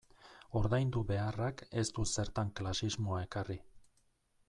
Ordaindu 0.59 1.03
beharrak 1.11 1.63
ez 1.83 1.85
du 1.99 2.07
zertan 2.15 2.53
klasismoa 2.61 3.25
ekarri. 3.29 3.61